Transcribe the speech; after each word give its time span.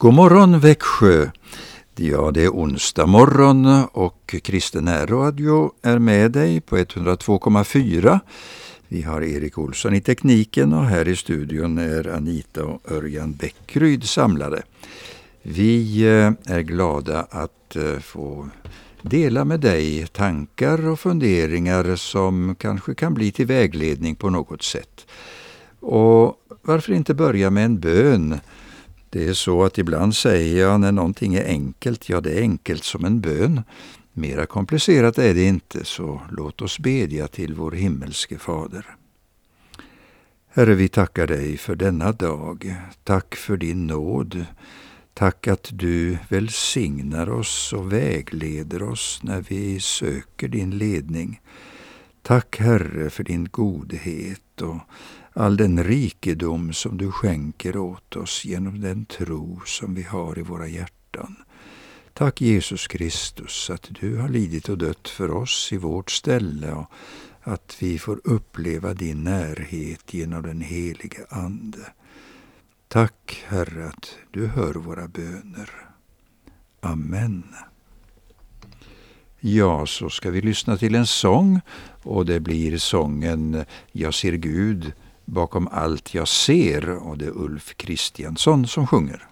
God 0.00 0.14
morgon 0.14 0.60
Växjö! 0.60 1.30
Ja, 1.96 2.30
det 2.30 2.44
är 2.44 2.48
onsdag 2.48 3.06
morgon 3.06 3.84
och 3.92 4.34
Kristen 4.42 5.06
Radio 5.06 5.72
är 5.82 5.98
med 5.98 6.32
dig 6.32 6.60
på 6.60 6.76
102,4. 6.76 8.20
Vi 8.88 9.02
har 9.02 9.22
Erik 9.22 9.58
Olsson 9.58 9.94
i 9.94 10.00
tekniken 10.00 10.72
och 10.72 10.84
här 10.84 11.08
i 11.08 11.16
studion 11.16 11.78
är 11.78 12.08
Anita 12.08 12.64
och 12.64 12.92
Örjan 12.92 13.32
Bäckryd 13.32 14.04
samlade. 14.04 14.62
Vi 15.42 16.02
eh, 16.02 16.54
är 16.54 16.60
glada 16.60 17.26
att 17.30 17.76
eh, 17.76 17.98
få 17.98 18.48
dela 19.02 19.44
med 19.44 19.60
dig 19.60 20.06
tankar 20.06 20.88
och 20.88 21.00
funderingar 21.00 21.96
som 21.96 22.56
kanske 22.58 22.94
kan 22.94 23.14
bli 23.14 23.32
till 23.32 23.46
vägledning 23.46 24.14
på 24.14 24.30
något 24.30 24.62
sätt. 24.62 25.06
Och 25.80 26.34
varför 26.62 26.92
inte 26.92 27.14
börja 27.14 27.50
med 27.50 27.64
en 27.64 27.80
bön? 27.80 28.40
Det 29.10 29.28
är 29.28 29.32
så 29.32 29.64
att 29.64 29.78
ibland 29.78 30.14
säger 30.14 30.60
jag 30.60 30.80
när 30.80 30.92
någonting 30.92 31.34
är 31.34 31.44
enkelt, 31.44 32.08
ja 32.08 32.20
det 32.20 32.38
är 32.38 32.40
enkelt 32.40 32.84
som 32.84 33.04
en 33.04 33.20
bön. 33.20 33.62
Mera 34.12 34.46
komplicerat 34.46 35.18
är 35.18 35.34
det 35.34 35.44
inte, 35.44 35.84
så 35.84 36.20
låt 36.30 36.62
oss 36.62 36.78
bedja 36.78 37.28
till 37.28 37.54
vår 37.54 37.72
himmelske 37.72 38.38
Fader. 38.38 38.86
Herre, 40.48 40.74
vi 40.74 40.88
tackar 40.88 41.26
dig 41.26 41.56
för 41.56 41.76
denna 41.76 42.12
dag. 42.12 42.76
Tack 43.04 43.34
för 43.34 43.56
din 43.56 43.86
nåd. 43.86 44.44
Tack 45.14 45.48
att 45.48 45.68
du 45.72 46.18
välsignar 46.28 47.30
oss 47.30 47.72
och 47.72 47.92
vägleder 47.92 48.82
oss 48.82 49.20
när 49.22 49.40
vi 49.40 49.80
söker 49.80 50.48
din 50.48 50.78
ledning. 50.78 51.40
Tack 52.22 52.58
Herre 52.58 53.10
för 53.10 53.24
din 53.24 53.48
godhet 53.50 54.42
och 54.62 54.80
all 55.32 55.56
den 55.56 55.84
rikedom 55.84 56.72
som 56.72 56.98
du 56.98 57.12
skänker 57.12 57.76
åt 57.76 58.16
oss 58.16 58.44
genom 58.44 58.80
den 58.80 59.04
tro 59.04 59.60
som 59.66 59.94
vi 59.94 60.02
har 60.02 60.38
i 60.38 60.42
våra 60.42 60.66
hjärtan. 60.66 61.36
Tack 62.12 62.40
Jesus 62.40 62.86
Kristus 62.86 63.70
att 63.70 63.88
du 64.00 64.16
har 64.16 64.28
lidit 64.28 64.68
och 64.68 64.78
dött 64.78 65.08
för 65.08 65.30
oss 65.30 65.72
i 65.72 65.76
vårt 65.76 66.10
ställe 66.10 66.72
och 66.72 66.90
att 67.40 67.76
vi 67.80 67.98
får 67.98 68.20
uppleva 68.24 68.94
din 68.94 69.24
närhet 69.24 70.14
genom 70.14 70.42
den 70.42 70.60
helige 70.60 71.26
Ande. 71.28 71.92
Tack 72.88 73.44
Herre 73.48 73.88
att 73.88 74.16
du 74.30 74.46
hör 74.46 74.74
våra 74.74 75.08
böner. 75.08 75.70
Amen. 76.80 77.44
Ja, 79.40 79.86
så 79.86 80.10
ska 80.10 80.30
vi 80.30 80.40
lyssna 80.40 80.76
till 80.76 80.94
en 80.94 81.06
sång 81.06 81.60
och 82.02 82.26
det 82.26 82.40
blir 82.40 82.78
sången 82.78 83.64
Jag 83.92 84.14
ser 84.14 84.32
Gud 84.32 84.92
bakom 85.24 85.68
allt 85.72 86.14
jag 86.14 86.28
ser 86.28 86.90
och 86.90 87.18
det 87.18 87.24
är 87.24 87.36
Ulf 87.38 87.74
Kristiansson 87.76 88.66
som 88.66 88.86
sjunger. 88.86 89.24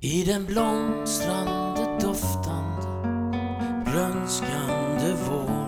I 0.00 0.24
den 0.24 0.46
blomstrande 0.46 1.98
doftande 2.00 3.06
grönskande 5.06 5.14
vår. 5.28 5.66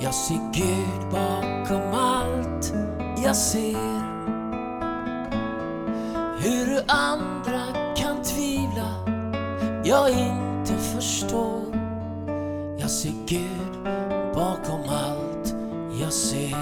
Jag 0.00 0.14
ser 0.14 0.52
Gud 0.52 1.10
bakom 1.10 1.94
allt 1.94 2.72
jag 3.24 3.36
ser. 3.36 4.00
Hur 6.38 6.82
andra 6.86 7.60
kan 7.96 8.22
tvivla 8.22 8.94
jag 9.84 10.10
inte 10.10 10.72
förstår. 10.94 11.62
Jag 12.78 12.90
ser 12.90 13.12
Gud 13.26 13.84
bakom 14.34 14.80
allt 14.88 15.54
jag 16.00 16.12
ser. 16.12 16.56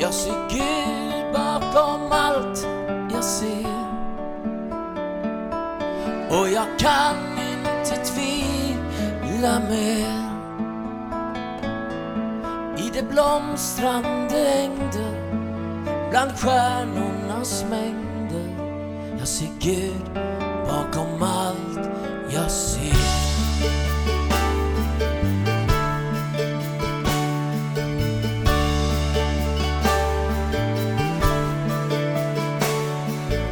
Jag 0.00 0.14
ser 0.14 0.48
Gud 0.50 1.32
bakom 1.32 2.12
allt 2.12 2.66
jag 3.14 3.24
ser. 3.24 3.86
Och 6.30 6.48
jag 6.48 6.78
kan 6.78 7.16
inte 7.38 8.04
tvivla 8.04 8.55
mer 9.42 10.26
i 12.78 12.90
det 12.94 13.02
blomstrande 13.02 14.48
ängder 14.48 15.16
bland 16.10 16.30
stjärnornas 16.38 17.64
mängder. 17.70 18.48
Jag 19.18 19.28
ser 19.28 19.48
Gud 19.60 20.14
bakom 20.66 21.22
allt 21.22 21.88
jag 22.30 22.50
ser. 22.50 22.96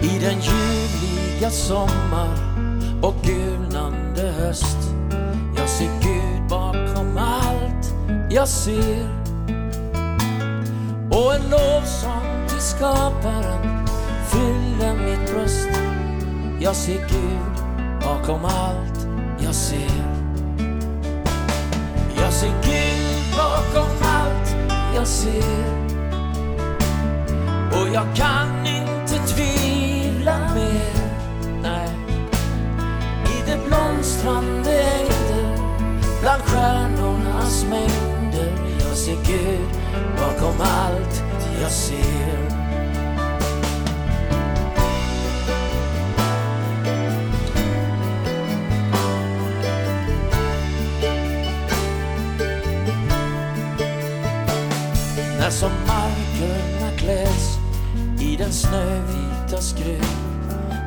I 0.01 0.19
den 0.19 0.41
ljuvliga 0.41 1.51
sommar 1.51 2.29
och 3.03 3.15
gulnande 3.23 4.23
höst. 4.23 4.95
Jag 8.35 8.49
ser. 8.49 9.09
Och 11.11 11.35
en 11.35 11.51
lovsång 11.51 12.47
till 12.49 12.61
skaparen 12.61 13.87
fyller 14.29 14.95
mitt 14.95 15.33
bröst. 15.33 15.69
Jag 16.61 16.77
ser 16.77 16.99
Gud 16.99 17.65
bakom 18.01 18.45
allt 18.45 19.07
jag 19.39 19.55
ser. 19.55 19.91
Jag 22.17 22.33
ser 22.33 22.53
Gud 22.63 23.37
bakom 23.37 23.91
allt 24.03 24.57
jag 24.95 25.07
ser. 25.07 25.85
Och 27.73 27.89
jag 27.95 28.17
kan 28.17 28.67
inte 28.67 29.27
tvivla 29.27 30.39
mer, 30.55 30.95
nej. 31.63 31.89
I 33.25 33.51
det 33.51 33.59
blomstrande 33.67 34.83
ängder, 34.83 35.59
bland 36.21 36.43
stjärnornas 36.43 37.65
mängder. 37.71 38.14
Jag 38.95 39.01
ser 39.01 39.17
Gud 39.27 39.69
bakom 40.17 40.61
allt 40.61 41.23
jag 41.61 41.71
ser. 41.71 42.49
När 55.39 55.51
som 55.51 55.71
markerna 55.87 56.99
kläs 56.99 57.59
i 58.21 58.37
den 58.37 58.53
snövita 58.53 59.61
skrud 59.61 60.05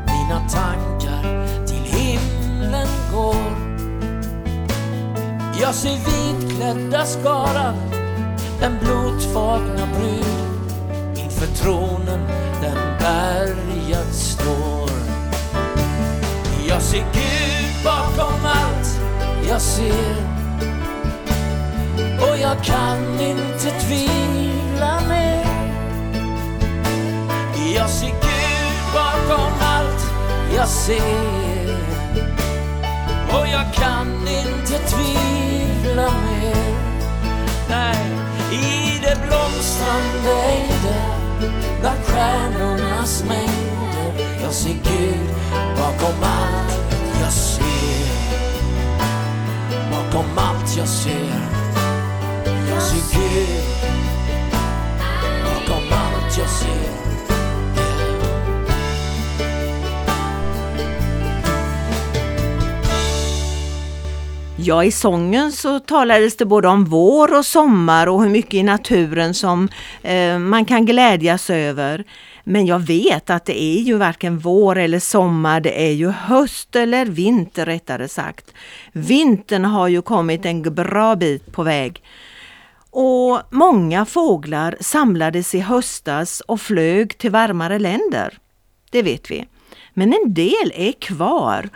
mina 0.06 0.50
tankar 0.50 1.48
till 1.68 1.84
himlen 1.84 2.88
går 3.14 3.68
jag 5.62 5.76
ser 5.76 5.98
vitklädda 5.98 7.06
skaran 7.06 7.97
den 8.60 8.78
blodfagna 8.80 9.88
brud 9.98 10.72
inför 11.16 11.48
tronen 11.48 12.20
den 12.62 12.78
bärgad 13.00 14.14
står. 14.14 14.90
Jag 16.68 16.82
ser 16.82 17.06
Gud 17.14 17.84
bakom 17.84 18.46
allt 18.46 19.00
jag 19.50 19.62
ser 19.62 20.38
och 22.22 22.38
jag 22.38 22.64
kan 22.64 23.20
inte 23.20 23.80
tvivla 23.80 25.02
mer. 25.10 25.48
Jag 27.76 27.90
ser 27.90 28.08
Gud 28.08 28.94
bakom 28.94 29.54
allt 29.62 30.12
jag 30.56 30.68
ser 30.68 31.78
och 33.30 33.48
jag 33.48 33.74
kan 33.74 34.28
inte 34.28 34.78
tvivla 34.78 36.12
mer. 36.12 36.78
Nej, 37.70 38.27
i 38.52 39.00
det 39.02 39.18
blomstrande 39.28 40.44
ängder 40.44 41.52
bland 41.82 42.00
stjärnornas 42.04 43.24
mängder 43.24 43.68
jag 44.48 44.54
ser 44.54 44.70
Gud 44.70 45.30
bakom 45.78 46.24
allt 46.24 46.78
jag 47.22 47.34
ser. 47.34 47.68
Bakom 49.92 50.38
allt 50.38 50.78
jag 50.78 50.88
ser. 50.88 51.42
Jag 52.70 52.82
ser 52.82 53.20
Gud 53.20 53.64
Ja, 64.68 64.84
i 64.84 64.92
sången 64.92 65.52
så 65.52 65.80
talades 65.80 66.38
det 66.38 66.46
både 66.46 66.68
om 66.68 66.86
vår 66.86 67.38
och 67.38 67.46
sommar 67.46 68.08
och 68.08 68.24
hur 68.24 68.30
mycket 68.30 68.54
i 68.54 68.64
naturen 68.64 69.34
som 69.34 69.70
eh, 70.02 70.40
man 70.40 70.66
kan 70.66 70.86
glädjas 70.86 71.50
över. 71.50 72.04
Men 72.44 72.66
jag 72.66 72.80
vet 72.80 73.30
att 73.30 73.46
det 73.46 73.62
är 73.62 73.80
ju 73.80 73.98
varken 73.98 74.40
vår 74.40 74.78
eller 74.78 75.00
sommar, 75.00 75.60
det 75.60 75.88
är 75.88 75.92
ju 75.92 76.10
höst 76.10 76.76
eller 76.76 77.06
vinter 77.06 77.66
rättare 77.66 78.08
sagt. 78.08 78.54
Vintern 78.92 79.66
har 79.66 79.88
ju 79.88 80.02
kommit 80.02 80.46
en 80.46 80.62
bra 80.62 81.16
bit 81.16 81.52
på 81.52 81.64
väg. 81.64 82.04
Och 82.90 83.42
många 83.52 84.06
fåglar 84.06 84.78
samlades 84.80 85.56
i 85.56 85.60
höstas 85.60 86.42
och 86.42 86.62
flög 86.62 87.18
till 87.18 87.32
varmare 87.32 87.80
länder. 87.80 88.38
Det 88.92 89.02
vet 89.02 89.32
vi. 89.32 89.46
Men 89.94 90.14
en 90.14 90.34
del 90.34 90.72
är 90.76 90.92
kvar 90.92 91.70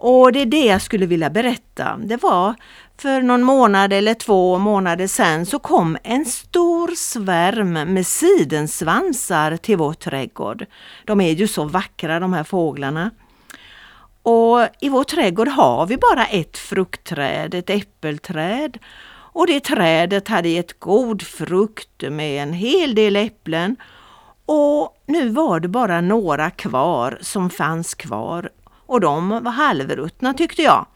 och 0.00 0.32
det 0.32 0.40
är 0.40 0.46
det 0.46 0.64
jag 0.64 0.82
skulle 0.82 1.06
vilja 1.06 1.30
berätta. 1.30 1.96
Det 1.96 2.22
var 2.22 2.54
för 2.98 3.22
någon 3.22 3.42
månad 3.42 3.92
eller 3.92 4.14
två 4.14 4.58
månader 4.58 5.06
sedan 5.06 5.46
så 5.46 5.58
kom 5.58 5.98
en 6.02 6.24
stor 6.24 6.88
svärm 6.96 7.72
med 7.72 8.06
sidensvansar 8.06 9.56
till 9.56 9.76
vår 9.76 9.92
trädgård. 9.92 10.66
De 11.04 11.20
är 11.20 11.32
ju 11.32 11.48
så 11.48 11.64
vackra 11.64 12.20
de 12.20 12.32
här 12.32 12.44
fåglarna. 12.44 13.10
Och 14.22 14.60
i 14.80 14.88
vår 14.88 15.04
trädgård 15.04 15.48
har 15.48 15.86
vi 15.86 15.96
bara 15.96 16.26
ett 16.26 16.58
fruktträd, 16.58 17.54
ett 17.54 17.70
äppelträd. 17.70 18.78
Och 19.32 19.46
det 19.46 19.60
trädet 19.60 20.28
hade 20.28 20.48
gett 20.48 20.80
god 20.80 21.22
frukt 21.22 22.02
med 22.10 22.42
en 22.42 22.52
hel 22.52 22.94
del 22.94 23.16
äpplen. 23.16 23.76
Och 24.46 24.96
nu 25.06 25.28
var 25.28 25.60
det 25.60 25.68
bara 25.68 26.00
några 26.00 26.50
kvar 26.50 27.18
som 27.20 27.50
fanns 27.50 27.94
kvar 27.94 28.50
och 28.88 29.00
de 29.00 29.28
var 29.28 29.50
halvruttna 29.50 30.34
tyckte 30.34 30.62
jag. 30.62 30.86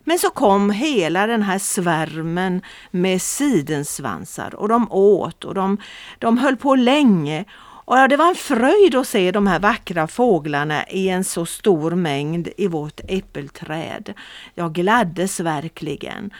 Men 0.00 0.18
så 0.18 0.30
kom 0.30 0.70
hela 0.70 1.26
den 1.26 1.42
här 1.42 1.58
svärmen 1.58 2.62
med 2.90 3.22
sidensvansar 3.22 4.54
och 4.54 4.68
de 4.68 4.92
åt 4.92 5.44
och 5.44 5.54
de, 5.54 5.78
de 6.18 6.38
höll 6.38 6.56
på 6.56 6.74
länge. 6.74 7.44
Och 7.84 8.08
det 8.08 8.16
var 8.16 8.28
en 8.28 8.34
fröjd 8.34 8.94
att 8.94 9.08
se 9.08 9.30
de 9.30 9.46
här 9.46 9.58
vackra 9.58 10.06
fåglarna 10.06 10.86
i 10.88 11.08
en 11.08 11.24
så 11.24 11.46
stor 11.46 11.90
mängd 11.90 12.48
i 12.56 12.66
vårt 12.66 13.00
äppelträd. 13.08 14.14
Jag 14.54 14.72
gladdes 14.72 15.40
verkligen. 15.40 16.30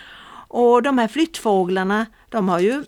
Och 0.49 0.83
de 0.83 0.99
här 0.99 1.09
flyttfåglarna, 1.09 2.07
de 2.29 2.49
har 2.49 2.59
ju 2.59 2.85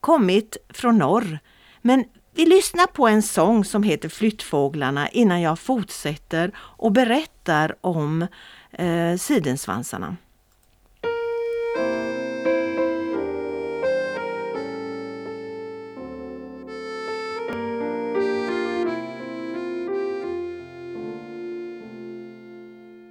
kommit 0.00 0.56
från 0.68 0.98
norr. 0.98 1.38
Men 1.82 2.04
vi 2.34 2.46
lyssnar 2.46 2.86
på 2.86 3.08
en 3.08 3.22
sång 3.22 3.64
som 3.64 3.82
heter 3.82 4.08
Flyttfåglarna 4.08 5.08
innan 5.08 5.40
jag 5.40 5.58
fortsätter 5.58 6.52
och 6.58 6.92
berättar 6.92 7.76
om 7.80 8.26
eh, 8.72 9.16
sidensvansarna. 9.16 10.16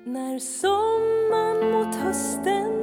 När 0.06 0.40
sommaren 0.40 1.72
mot 1.72 1.96
hösten 1.96 2.81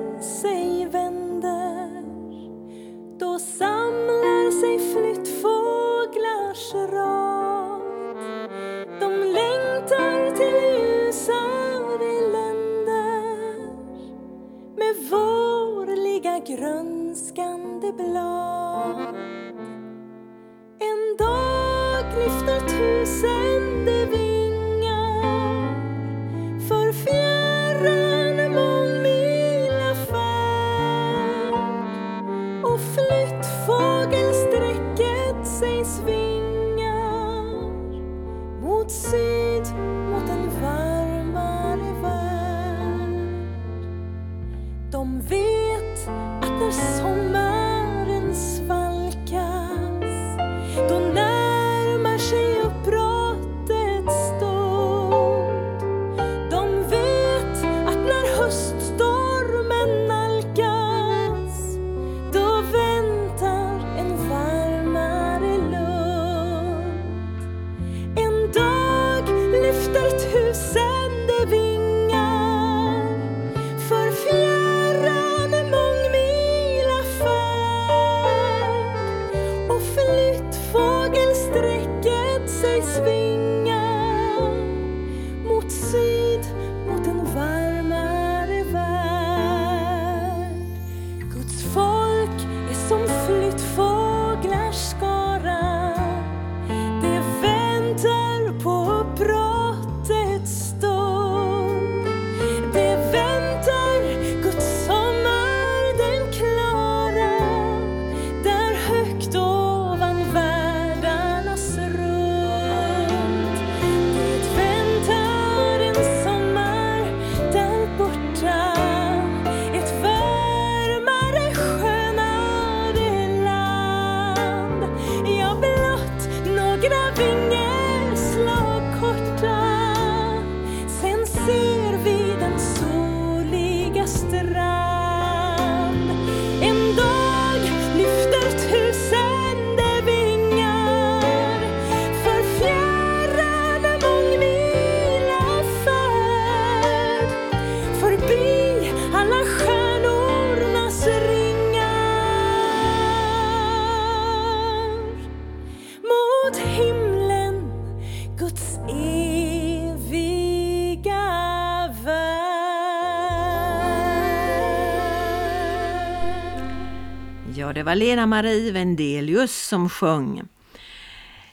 Ja, 167.58 167.72
det 167.72 167.82
var 167.82 167.94
Lena-Marie 167.94 168.72
Vendelius 168.72 169.66
som 169.66 169.88
sjöng. 169.88 170.42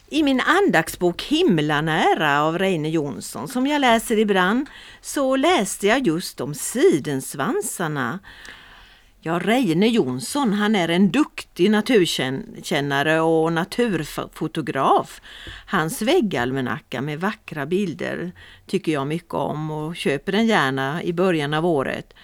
I 0.08 0.22
min 0.22 0.40
andaktsbok 0.40 1.22
Himlanära 1.22 2.42
av 2.42 2.58
Reine 2.58 2.88
Jonsson 2.88 3.48
som 3.48 3.66
jag 3.66 3.80
läser 3.80 4.18
ibland 4.18 4.66
så 5.00 5.36
läste 5.36 5.86
jag 5.86 6.06
just 6.06 6.40
om 6.40 6.54
sidensvansarna. 6.54 8.18
Ja, 9.20 9.38
Reine 9.38 9.88
Jonsson 9.88 10.52
han 10.52 10.76
är 10.76 10.88
en 10.88 11.10
duktig 11.10 11.70
naturkännare 11.70 13.20
och 13.20 13.52
naturfotograf. 13.52 15.20
Hans 15.66 16.02
väggalmanacka 16.02 17.00
med 17.00 17.20
vackra 17.20 17.66
bilder 17.66 18.32
tycker 18.66 18.92
jag 18.92 19.06
mycket 19.06 19.34
om 19.34 19.70
och 19.70 19.96
köper 19.96 20.32
den 20.32 20.46
gärna 20.46 21.02
i 21.02 21.12
början 21.12 21.54
av 21.54 21.66
året. 21.66 22.14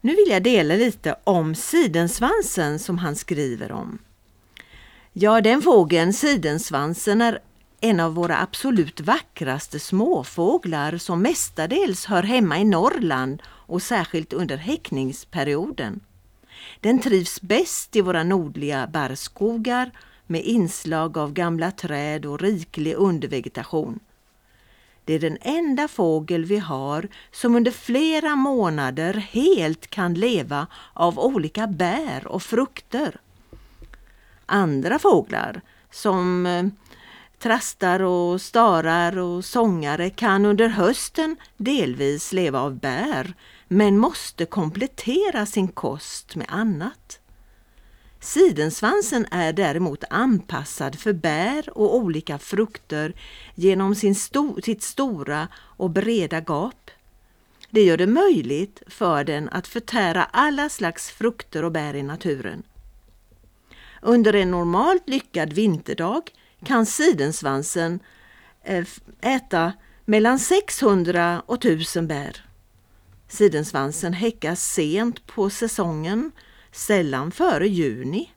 Nu 0.00 0.14
vill 0.14 0.28
jag 0.28 0.42
dela 0.42 0.74
lite 0.74 1.16
om 1.24 1.54
sidensvansen 1.54 2.78
som 2.78 2.98
han 2.98 3.16
skriver 3.16 3.72
om. 3.72 3.98
Ja, 5.12 5.40
den 5.40 5.62
fågeln, 5.62 6.12
sidensvansen, 6.12 7.20
är 7.20 7.38
en 7.80 8.00
av 8.00 8.14
våra 8.14 8.40
absolut 8.42 9.00
vackraste 9.00 9.80
småfåglar 9.80 10.98
som 10.98 11.22
mestadels 11.22 12.06
hör 12.06 12.22
hemma 12.22 12.58
i 12.58 12.64
Norrland 12.64 13.42
och 13.46 13.82
särskilt 13.82 14.32
under 14.32 14.56
häckningsperioden. 14.56 16.00
Den 16.80 16.98
trivs 16.98 17.40
bäst 17.40 17.96
i 17.96 18.00
våra 18.00 18.24
nordliga 18.24 18.86
barrskogar 18.86 19.90
med 20.26 20.44
inslag 20.44 21.18
av 21.18 21.32
gamla 21.32 21.70
träd 21.70 22.26
och 22.26 22.40
riklig 22.40 22.94
undervegetation. 22.94 24.00
Det 25.04 25.14
är 25.14 25.18
den 25.18 25.38
enda 25.40 25.88
fågel 25.88 26.44
vi 26.44 26.58
har 26.58 27.08
som 27.30 27.56
under 27.56 27.70
flera 27.70 28.36
månader 28.36 29.14
helt 29.14 29.90
kan 29.90 30.14
leva 30.14 30.66
av 30.92 31.18
olika 31.18 31.66
bär 31.66 32.26
och 32.26 32.42
frukter. 32.42 33.20
Andra 34.46 34.98
fåglar 34.98 35.60
som 35.90 36.46
eh, 36.46 36.64
trastar 37.38 38.00
och 38.00 38.40
starar 38.40 39.18
och 39.18 39.44
sångare 39.44 40.10
kan 40.10 40.44
under 40.44 40.68
hösten 40.68 41.36
delvis 41.56 42.32
leva 42.32 42.60
av 42.60 42.78
bär 42.78 43.34
men 43.68 43.98
måste 43.98 44.46
komplettera 44.46 45.46
sin 45.46 45.68
kost 45.68 46.36
med 46.36 46.46
annat. 46.48 47.19
Sidensvansen 48.20 49.26
är 49.30 49.52
däremot 49.52 50.04
anpassad 50.10 50.98
för 50.98 51.12
bär 51.12 51.78
och 51.78 51.96
olika 51.96 52.38
frukter 52.38 53.14
genom 53.54 53.94
sin 53.94 54.14
sto 54.14 54.62
sitt 54.62 54.82
stora 54.82 55.48
och 55.54 55.90
breda 55.90 56.40
gap. 56.40 56.90
Det 57.70 57.82
gör 57.82 57.96
det 57.96 58.06
möjligt 58.06 58.82
för 58.86 59.24
den 59.24 59.48
att 59.48 59.66
förtära 59.66 60.24
alla 60.24 60.68
slags 60.68 61.10
frukter 61.10 61.64
och 61.64 61.72
bär 61.72 61.94
i 61.94 62.02
naturen. 62.02 62.62
Under 64.02 64.34
en 64.34 64.50
normalt 64.50 65.08
lyckad 65.08 65.52
vinterdag 65.52 66.22
kan 66.64 66.86
sidensvansen 66.86 68.00
eh, 68.62 68.86
äta 69.20 69.72
mellan 70.04 70.38
600 70.38 71.42
och 71.46 71.64
1000 71.64 72.08
bär. 72.08 72.44
Sidensvansen 73.28 74.12
häckar 74.12 74.54
sent 74.54 75.26
på 75.26 75.50
säsongen 75.50 76.32
sällan 76.72 77.30
före 77.32 77.68
juni. 77.68 78.30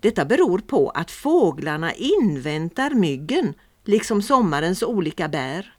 Detta 0.00 0.24
beror 0.24 0.58
på 0.58 0.90
att 0.90 1.10
fåglarna 1.10 1.94
inväntar 1.94 2.90
myggen, 2.90 3.54
liksom 3.84 4.22
sommarens 4.22 4.82
olika 4.82 5.28
bär. 5.28 5.74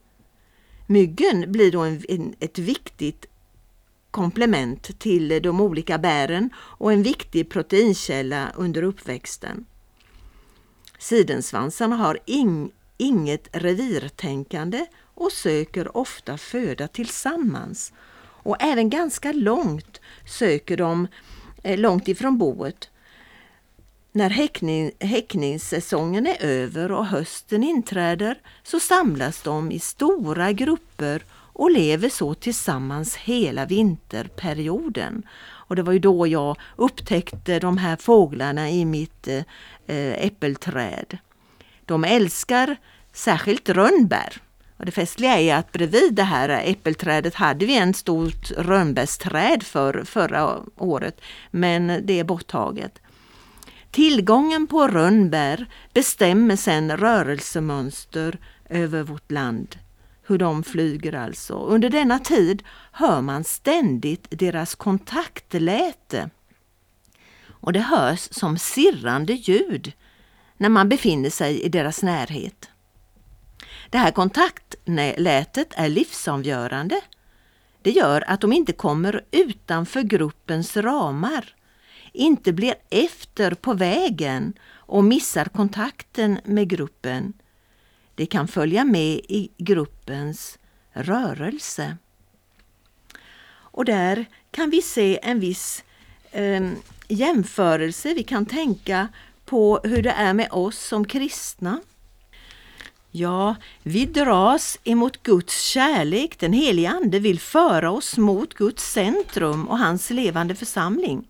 Myggen 0.88 1.51
blir 1.51 1.72
då 1.72 1.79
en, 1.79 2.03
en, 2.10 2.36
ett 2.39 2.60
viktigt 2.60 3.25
komplement 4.12 5.00
till 5.00 5.41
de 5.41 5.62
olika 5.62 5.98
bären 5.98 6.50
och 6.55 6.93
en 6.93 7.03
viktig 7.03 7.50
proteinkälla 7.50 8.51
under 8.55 8.84
uppväxten. 8.84 9.65
Sidensvansarna 11.00 11.96
har 11.96 12.20
ing, 12.25 12.72
inget 12.98 13.48
revirtänkande 13.51 14.86
och 15.15 15.32
söker 15.32 15.98
ofta 15.98 16.38
föda 16.38 16.88
tillsammans 16.88 17.93
och 18.44 18.58
även 18.60 18.90
ganska 18.90 19.32
långt 19.32 20.02
söker 20.26 20.78
de 20.78 21.08
eh, 21.64 21.80
långt 21.80 22.08
ifrån 22.08 22.38
boet. 22.38 22.90
När 24.12 24.30
häckning, 24.30 24.92
häckningssäsongen 25.00 26.28
är 26.28 26.46
över 26.46 26.92
och 26.92 27.06
hösten 27.06 27.64
inträder 27.64 28.40
så 28.64 28.80
samlas 28.80 29.42
de 29.42 29.72
i 29.72 29.80
stora 29.80 30.52
grupper 30.52 31.24
och 31.54 31.72
lever 31.72 32.10
så 32.10 32.34
tillsammans 32.34 33.16
hela 33.16 33.66
vinterperioden. 33.66 35.24
Och 35.74 35.76
det 35.76 35.84
var 35.84 35.94
ju 35.94 36.00
då 36.00 36.28
jag 36.28 36.58
upptäckte 36.76 37.60
de 37.60 37.78
här 37.78 37.96
fåglarna 37.96 38.70
i 38.70 38.86
mitt 38.86 39.28
eh, 39.28 39.44
eh, 39.88 40.26
äppelträd. 40.26 41.18
De 41.86 42.04
älskar 42.04 42.76
särskilt 43.14 43.70
rönnbär. 43.70 44.42
Och 44.84 44.86
det 44.86 44.92
festliga 44.92 45.40
är 45.40 45.56
att 45.56 45.72
bredvid 45.72 46.13
det 46.13 46.24
här 46.24 46.50
äppelträdet 46.50 47.36
hade 47.36 47.66
vi 47.66 47.78
en 47.78 47.94
stort 47.94 48.52
rönnbärsträd 48.52 49.63
för 49.63 50.04
förra 50.04 50.60
året, 50.78 51.22
men 51.52 52.02
det 52.06 52.20
är 52.20 52.24
borttaget. 52.24 53.02
Tillgången 53.92 54.68
på 54.68 54.88
rönnbär 54.88 55.66
bestämmer 55.94 56.56
sedan 56.56 56.98
rörelsemönster 56.98 58.40
över 58.70 59.04
vårt 59.04 59.32
land. 59.32 59.75
Hur 60.24 60.38
de 60.38 60.63
flyger 60.63 61.16
alltså. 61.16 61.54
Under 61.54 61.90
denna 61.90 62.20
tid 62.20 62.63
hör 62.92 63.22
man 63.22 63.44
ständigt 63.44 64.28
deras 64.30 64.75
kontaktläte. 64.75 66.30
Och 67.48 67.74
det 67.74 67.80
hörs 67.80 68.28
som 68.32 68.58
sirrande 68.58 69.34
ljud 69.34 69.92
när 70.58 70.70
man 70.70 70.90
befinner 70.90 71.30
sig 71.30 71.62
i 71.62 71.70
deras 71.70 72.04
närhet. 72.04 72.70
Det 73.94 74.00
här 74.00 74.12
kontaktlätet 74.12 75.74
är 75.76 75.90
livsavgörande. 75.90 77.02
Det 77.82 77.92
gör 77.92 78.24
att 78.28 78.42
de 78.42 78.54
inte 78.54 78.74
kommer 78.74 79.26
utanför 79.32 80.02
gruppens 80.02 80.78
ramar, 80.78 81.56
inte 82.14 82.54
blir 82.54 82.76
efter 82.90 83.54
på 83.54 83.74
vägen 83.74 84.54
och 84.72 85.04
missar 85.04 85.46
kontakten 85.46 86.40
med 86.44 86.70
gruppen. 86.70 87.34
Det 88.16 88.26
kan 88.26 88.48
följa 88.48 88.84
med 88.84 89.16
i 89.16 89.50
gruppens 89.58 90.60
rörelse. 90.92 91.98
Och 93.50 93.86
där 93.86 94.26
kan 94.52 94.70
vi 94.70 94.82
se 94.82 95.20
en 95.24 95.40
viss 95.40 95.84
eh, 96.32 96.72
jämförelse. 97.08 98.14
Vi 98.14 98.24
kan 98.24 98.46
tänka 98.46 99.08
på 99.46 99.80
hur 99.84 100.02
det 100.02 100.12
är 100.12 100.34
med 100.34 100.48
oss 100.52 100.80
som 100.80 101.06
kristna. 101.06 101.82
Ja, 103.15 103.55
vi 103.84 104.05
dras 104.05 104.79
emot 104.84 105.24
Guds 105.24 105.62
kärlek. 105.63 106.39
Den 106.39 106.53
helige 106.53 106.89
Ande 106.89 107.20
vill 107.20 107.39
föra 107.39 107.91
oss 107.91 108.17
mot 108.17 108.53
Guds 108.53 108.91
centrum 108.91 109.67
och 109.67 109.77
hans 109.77 110.10
levande 110.10 110.55
församling. 110.55 111.27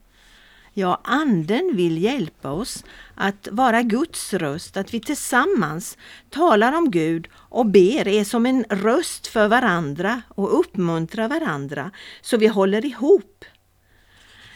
Ja, 0.74 1.02
Anden 1.04 1.76
vill 1.76 2.04
hjälpa 2.04 2.52
oss 2.52 2.84
att 3.16 3.48
vara 3.52 3.82
Guds 3.82 4.34
röst, 4.34 4.78
att 4.78 4.94
vi 4.94 5.00
tillsammans 5.00 5.98
talar 6.30 6.74
om 6.74 6.92
Gud 6.92 7.28
och 7.36 7.66
ber 7.66 8.08
är 8.08 8.24
som 8.24 8.46
en 8.46 8.66
röst 8.70 9.28
för 9.28 9.48
varandra 9.48 10.22
och 10.30 10.60
uppmuntrar 10.60 11.28
varandra 11.28 11.92
så 12.22 12.38
vi 12.38 12.48
håller 12.48 12.86
ihop. 12.86 13.46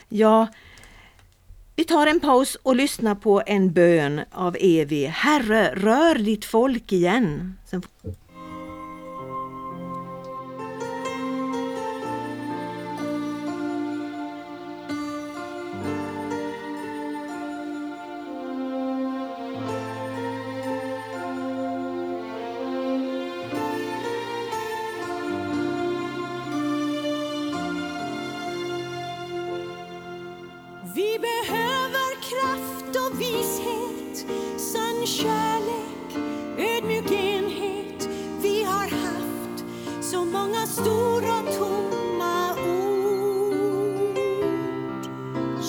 Ja, 0.10 0.48
vi 1.78 1.84
tar 1.84 2.08
en 2.08 2.20
paus 2.20 2.58
och 2.64 2.76
lyssnar 2.76 3.16
på 3.16 3.42
en 3.46 3.74
bön 3.74 4.22
av 4.32 4.58
Evi. 4.60 5.06
Herre, 5.06 5.76
rör 5.76 6.16
ditt 6.16 6.46
folk 6.46 6.92
igen. 6.92 7.58
Sen... 7.66 7.82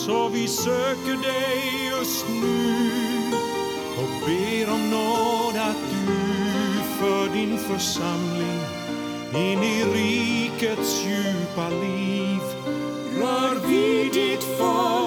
Så 0.08 0.28
vi 0.28 0.48
söker 0.48 1.22
dig 1.22 1.88
just 1.90 2.28
nu 2.28 2.80
och 3.96 4.26
ber 4.26 4.72
om 4.74 4.90
nåd 4.90 5.56
att 5.56 5.90
du 5.90 6.14
för 6.98 7.34
din 7.34 7.58
församling 7.58 8.60
in 9.34 9.62
i 9.62 9.84
rikets 9.84 11.04
djupa 11.04 11.68
liv. 11.68 12.40
Rör 13.20 13.68
vid 13.68 14.12
ditt 14.12 14.44
folk. 14.58 14.97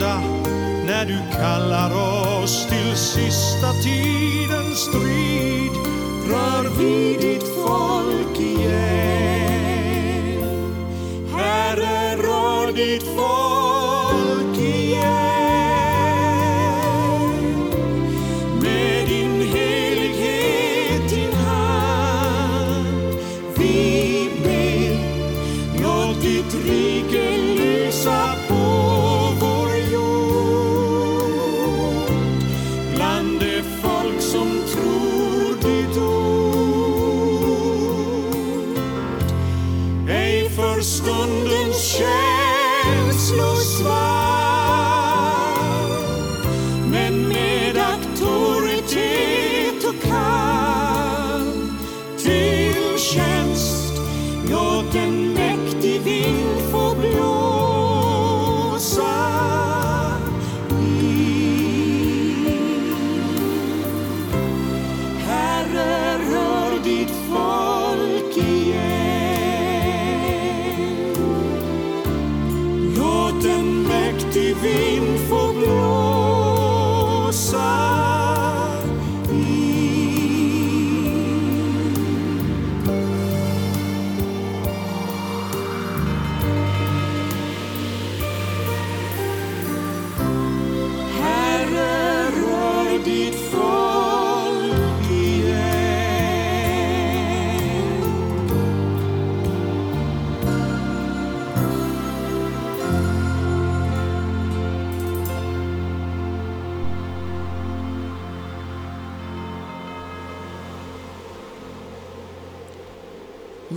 Seger 0.00 0.20
när 0.86 1.04
du 1.06 1.18
kallar 1.36 1.90
oss 2.42 2.66
till 2.68 2.96
sista 2.96 3.72
tidens 3.72 4.78
strid 4.78 5.72
rör 6.28 6.78
vi 6.78 7.16
ditt 7.20 7.44
folk 7.54 8.40
igen. 8.40 8.66
Herre, 11.36 12.16
rör 12.16 12.72
ditt 12.72 13.02
folk 13.02 13.45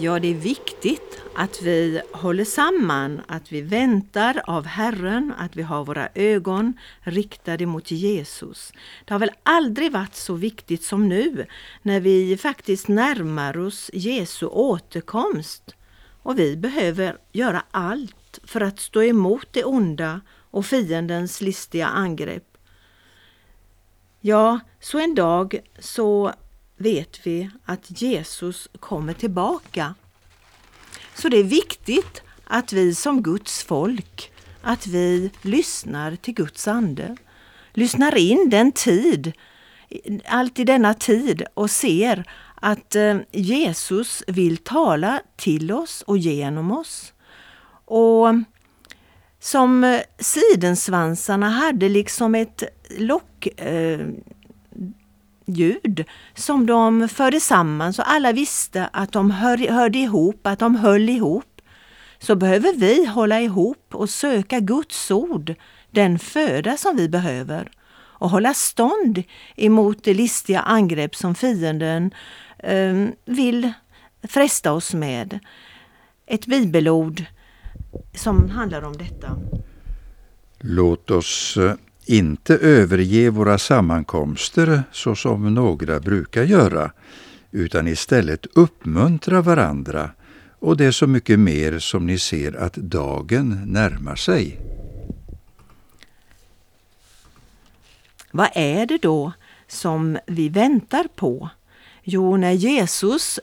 Ja, 0.01 0.19
det 0.19 0.27
är 0.27 0.35
viktigt 0.35 1.21
att 1.35 1.61
vi 1.61 2.01
håller 2.11 2.45
samman, 2.45 3.21
att 3.27 3.51
vi 3.51 3.61
väntar 3.61 4.41
av 4.45 4.65
Herren, 4.65 5.33
att 5.37 5.55
vi 5.55 5.61
har 5.61 5.85
våra 5.85 6.09
ögon 6.15 6.73
riktade 6.99 7.65
mot 7.65 7.91
Jesus. 7.91 8.71
Det 9.05 9.13
har 9.13 9.19
väl 9.19 9.31
aldrig 9.43 9.91
varit 9.91 10.15
så 10.15 10.33
viktigt 10.33 10.83
som 10.83 11.09
nu 11.09 11.45
när 11.81 11.99
vi 11.99 12.37
faktiskt 12.37 12.87
närmar 12.87 13.57
oss 13.57 13.89
Jesu 13.93 14.45
återkomst. 14.45 15.75
Och 16.23 16.39
vi 16.39 16.57
behöver 16.57 17.17
göra 17.31 17.63
allt 17.71 18.39
för 18.43 18.61
att 18.61 18.79
stå 18.79 19.03
emot 19.03 19.47
det 19.51 19.63
onda 19.63 20.21
och 20.51 20.65
fiendens 20.65 21.41
listiga 21.41 21.87
angrepp. 21.87 22.57
Ja, 24.21 24.59
så 24.79 24.99
en 24.99 25.15
dag 25.15 25.59
så 25.79 26.33
vet 26.79 27.27
vi 27.27 27.49
att 27.65 28.01
Jesus 28.01 28.67
kommer 28.79 29.13
tillbaka. 29.13 29.95
Så 31.15 31.29
det 31.29 31.37
är 31.37 31.43
viktigt 31.43 32.21
att 32.43 32.73
vi 32.73 32.95
som 32.95 33.23
Guds 33.23 33.63
folk, 33.63 34.31
att 34.61 34.87
vi 34.87 35.31
lyssnar 35.41 36.15
till 36.15 36.33
Guds 36.33 36.67
ande. 36.67 37.17
Lyssnar 37.73 38.17
in 38.17 38.49
den 38.49 38.71
tid, 38.71 39.33
allt 40.25 40.59
i 40.59 40.63
denna 40.63 40.93
tid 40.93 41.43
och 41.53 41.71
ser 41.71 42.31
att 42.55 42.95
eh, 42.95 43.17
Jesus 43.31 44.23
vill 44.27 44.57
tala 44.57 45.21
till 45.35 45.71
oss 45.71 46.01
och 46.01 46.17
genom 46.17 46.71
oss. 46.71 47.13
Och 47.85 48.27
som 49.39 49.83
eh, 49.83 50.01
sidensvansarna 50.19 51.49
hade 51.49 51.89
liksom 51.89 52.35
ett 52.35 52.63
lock 52.97 53.47
eh, 53.61 54.07
ljud 55.49 56.05
som 56.33 56.65
de 56.65 57.09
förde 57.09 57.39
samman 57.39 57.93
så 57.93 58.01
alla 58.01 58.31
visste 58.31 58.89
att 58.93 59.11
de 59.11 59.31
hör, 59.31 59.57
hörde 59.71 59.99
ihop, 59.99 60.47
att 60.47 60.59
de 60.59 60.75
höll 60.75 61.09
ihop. 61.09 61.45
Så 62.19 62.35
behöver 62.35 62.73
vi 62.73 63.05
hålla 63.05 63.41
ihop 63.41 63.85
och 63.91 64.09
söka 64.09 64.59
Guds 64.59 65.11
ord, 65.11 65.55
den 65.91 66.19
föda 66.19 66.77
som 66.77 66.95
vi 66.97 67.09
behöver 67.09 67.71
och 68.19 68.29
hålla 68.29 68.53
stånd 68.53 69.23
emot 69.55 70.03
det 70.03 70.13
listiga 70.13 70.59
angrepp 70.59 71.15
som 71.15 71.35
fienden 71.35 72.11
eh, 72.57 73.07
vill 73.25 73.73
fresta 74.23 74.73
oss 74.73 74.93
med. 74.93 75.39
Ett 76.25 76.45
bibelord 76.45 77.23
som 78.15 78.49
handlar 78.49 78.81
om 78.81 78.97
detta. 78.97 79.37
Låt 80.59 81.11
oss 81.11 81.57
eh, 81.57 81.73
inte 82.09 82.55
överge 82.55 83.29
våra 83.29 83.57
sammankomster 83.57 84.83
så 84.91 85.15
som 85.15 85.53
några 85.53 85.99
brukar 85.99 86.43
göra, 86.43 86.91
utan 87.51 87.87
istället 87.87 88.45
uppmuntra 88.53 89.41
varandra 89.41 90.11
och 90.59 90.77
det 90.77 90.85
är 90.85 90.91
så 90.91 91.07
mycket 91.07 91.39
mer 91.39 91.79
som 91.79 92.05
ni 92.05 92.19
ser 92.19 92.55
att 92.57 92.73
dagen 92.73 93.61
närmar 93.65 94.15
sig. 94.15 94.59
Vad 98.31 98.49
är 98.53 98.85
det 98.85 98.97
då 98.97 99.31
som 99.67 100.17
vi 100.25 100.49
väntar 100.49 101.07
på? 101.15 101.49
Jo, 102.03 102.37
när 102.37 102.51
Jesus 102.51 103.39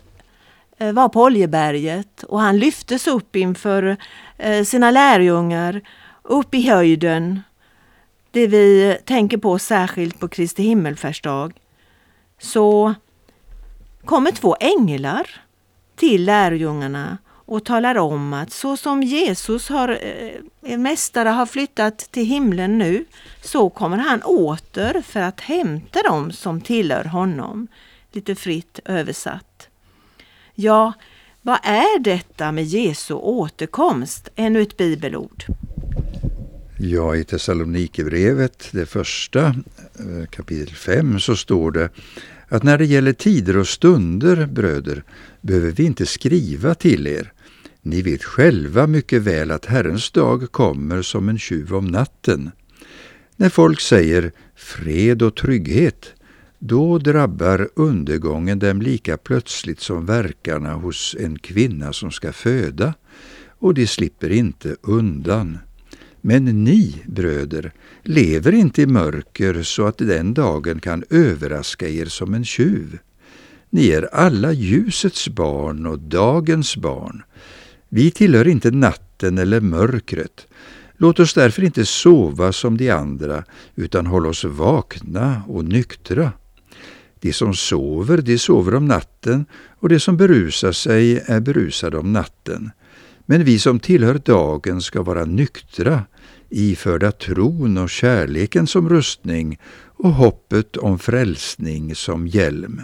eh, 0.78 0.92
var 0.92 1.08
på 1.08 1.22
Oljeberget 1.22 2.22
och 2.22 2.40
han 2.40 2.58
lyftes 2.58 3.06
upp 3.06 3.36
inför 3.36 3.96
eh, 4.36 4.64
sina 4.64 4.90
lärjungar, 4.90 5.80
upp 6.22 6.54
i 6.54 6.68
höjden, 6.68 7.40
det 8.36 8.46
vi 8.46 8.98
tänker 9.04 9.38
på 9.38 9.58
särskilt 9.58 10.20
på 10.20 10.28
Kristi 10.28 10.62
himmelfärdsdag, 10.62 11.52
så 12.38 12.94
kommer 14.04 14.30
två 14.30 14.56
änglar 14.60 15.30
till 15.96 16.24
lärjungarna 16.24 17.18
och 17.28 17.64
talar 17.64 17.98
om 17.98 18.32
att 18.32 18.52
så 18.52 18.76
som 18.76 19.02
Jesus 19.02 19.68
har, 19.68 19.98
eh, 20.62 20.78
mästare 20.78 21.28
har 21.28 21.46
flyttat 21.46 21.98
till 21.98 22.24
himlen 22.26 22.78
nu, 22.78 23.04
så 23.42 23.70
kommer 23.70 23.96
han 23.96 24.22
åter 24.22 25.02
för 25.02 25.20
att 25.20 25.40
hämta 25.40 26.02
dem 26.02 26.32
som 26.32 26.60
tillhör 26.60 27.04
honom. 27.04 27.68
lite 28.12 28.34
fritt 28.34 28.80
översatt. 28.84 29.68
Ja, 30.54 30.92
vad 31.42 31.58
är 31.62 31.98
detta 31.98 32.52
med 32.52 32.64
Jesu 32.64 33.14
återkomst? 33.14 34.28
Ännu 34.36 34.62
ett 34.62 34.76
bibelord. 34.76 35.44
Ja, 36.78 37.16
i 37.16 37.24
Thessalonikerbrevet, 37.24 38.68
det 38.72 38.86
första 38.86 39.46
eh, 39.46 40.26
kapitel 40.30 40.74
5, 40.74 41.20
så 41.20 41.36
står 41.36 41.70
det 41.70 41.90
att 42.48 42.62
när 42.62 42.78
det 42.78 42.84
gäller 42.84 43.12
tider 43.12 43.56
och 43.56 43.68
stunder, 43.68 44.46
bröder, 44.46 45.04
behöver 45.40 45.70
vi 45.70 45.84
inte 45.84 46.06
skriva 46.06 46.74
till 46.74 47.06
er. 47.06 47.32
Ni 47.82 48.02
vet 48.02 48.24
själva 48.24 48.86
mycket 48.86 49.22
väl 49.22 49.50
att 49.50 49.66
Herrens 49.66 50.10
dag 50.10 50.52
kommer 50.52 51.02
som 51.02 51.28
en 51.28 51.38
tjuv 51.38 51.74
om 51.74 51.86
natten. 51.86 52.50
När 53.36 53.48
folk 53.48 53.80
säger 53.80 54.32
fred 54.56 55.22
och 55.22 55.36
trygghet, 55.36 56.14
då 56.58 56.98
drabbar 56.98 57.68
undergången 57.74 58.58
dem 58.58 58.82
lika 58.82 59.16
plötsligt 59.16 59.80
som 59.80 60.06
verkarna 60.06 60.74
hos 60.74 61.16
en 61.18 61.38
kvinna 61.38 61.92
som 61.92 62.10
ska 62.10 62.32
föda, 62.32 62.94
och 63.58 63.74
de 63.74 63.86
slipper 63.86 64.30
inte 64.30 64.76
undan. 64.82 65.58
Men 66.28 66.64
ni, 66.64 67.02
bröder, 67.06 67.72
lever 68.02 68.52
inte 68.52 68.82
i 68.82 68.86
mörker 68.86 69.62
så 69.62 69.86
att 69.86 69.98
den 69.98 70.34
dagen 70.34 70.80
kan 70.80 71.04
överraska 71.10 71.88
er 71.88 72.06
som 72.06 72.34
en 72.34 72.44
tjuv. 72.44 72.98
Ni 73.70 73.88
är 73.88 74.14
alla 74.14 74.52
ljusets 74.52 75.28
barn 75.28 75.86
och 75.86 75.98
dagens 75.98 76.76
barn. 76.76 77.22
Vi 77.88 78.10
tillhör 78.10 78.48
inte 78.48 78.70
natten 78.70 79.38
eller 79.38 79.60
mörkret. 79.60 80.46
Låt 80.96 81.20
oss 81.20 81.34
därför 81.34 81.64
inte 81.64 81.86
sova 81.86 82.52
som 82.52 82.76
de 82.76 82.90
andra, 82.90 83.44
utan 83.74 84.06
håll 84.06 84.26
oss 84.26 84.44
vakna 84.44 85.42
och 85.48 85.64
nyktra. 85.64 86.32
De 87.20 87.32
som 87.32 87.54
sover, 87.54 88.18
de 88.18 88.38
sover 88.38 88.74
om 88.74 88.86
natten, 88.86 89.46
och 89.80 89.88
de 89.88 90.00
som 90.00 90.16
berusar 90.16 90.72
sig 90.72 91.18
är 91.26 91.40
berusade 91.40 91.98
om 91.98 92.12
natten. 92.12 92.70
Men 93.26 93.44
vi 93.44 93.58
som 93.58 93.80
tillhör 93.80 94.20
dagen 94.24 94.82
ska 94.82 95.02
vara 95.02 95.24
nyktra, 95.24 96.04
iförda 96.48 97.12
tron 97.12 97.78
och 97.78 97.90
kärleken 97.90 98.66
som 98.66 98.88
rustning 98.88 99.58
och 99.84 100.12
hoppet 100.12 100.76
om 100.76 100.98
frälsning 100.98 101.94
som 101.94 102.26
hjälm. 102.26 102.82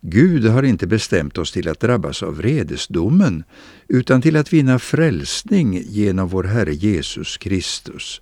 Gud 0.00 0.46
har 0.46 0.62
inte 0.62 0.86
bestämt 0.86 1.38
oss 1.38 1.52
till 1.52 1.68
att 1.68 1.80
drabbas 1.80 2.22
av 2.22 2.36
vredesdomen, 2.36 3.44
utan 3.88 4.22
till 4.22 4.36
att 4.36 4.52
vinna 4.52 4.78
frälsning 4.78 5.82
genom 5.86 6.28
vår 6.28 6.44
Herre 6.44 6.74
Jesus 6.74 7.36
Kristus. 7.36 8.20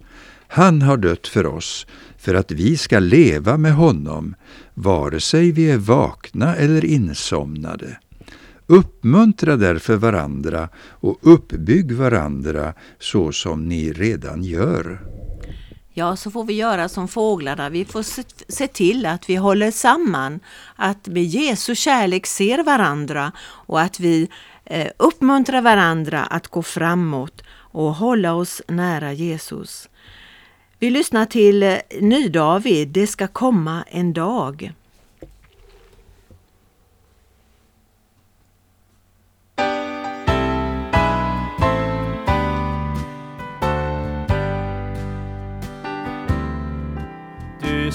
Han 0.48 0.82
har 0.82 0.96
dött 0.96 1.26
för 1.26 1.46
oss, 1.46 1.86
för 2.18 2.34
att 2.34 2.50
vi 2.50 2.76
ska 2.76 2.98
leva 2.98 3.56
med 3.56 3.74
honom, 3.74 4.34
vare 4.74 5.20
sig 5.20 5.52
vi 5.52 5.70
är 5.70 5.78
vakna 5.78 6.56
eller 6.56 6.84
insomnade. 6.84 7.98
Uppmuntra 8.66 9.56
därför 9.56 9.96
varandra 9.96 10.68
och 10.90 11.18
uppbygg 11.20 11.92
varandra 11.92 12.74
så 12.98 13.32
som 13.32 13.68
ni 13.68 13.92
redan 13.92 14.44
gör. 14.44 15.00
Ja, 15.98 16.16
så 16.16 16.30
får 16.30 16.44
vi 16.44 16.52
göra 16.52 16.88
som 16.88 17.08
fåglarna. 17.08 17.68
Vi 17.68 17.84
får 17.84 18.02
se 18.52 18.66
till 18.66 19.06
att 19.06 19.30
vi 19.30 19.36
håller 19.36 19.70
samman, 19.70 20.40
att 20.76 21.06
med 21.06 21.24
Jesu 21.24 21.74
kärlek 21.74 22.26
ser 22.26 22.62
varandra 22.62 23.32
och 23.42 23.80
att 23.80 24.00
vi 24.00 24.28
eh, 24.64 24.88
uppmuntrar 24.96 25.62
varandra 25.62 26.22
att 26.22 26.48
gå 26.48 26.62
framåt 26.62 27.42
och 27.52 27.94
hålla 27.94 28.34
oss 28.34 28.62
nära 28.68 29.12
Jesus. 29.12 29.88
Vi 30.78 30.90
lyssnar 30.90 31.26
till 31.26 31.62
eh, 31.62 31.76
Ny-David, 32.00 32.88
Det 32.88 33.06
ska 33.06 33.28
komma 33.28 33.84
en 33.90 34.12
dag. 34.12 34.72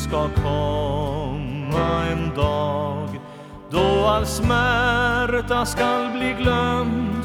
Ska 0.01 0.29
komma 0.43 2.05
en 2.11 2.35
dag 2.35 3.19
då 3.69 4.05
all 4.05 4.25
smärta 4.25 5.65
skall 5.65 6.11
bli 6.11 6.35
glömd. 6.43 7.23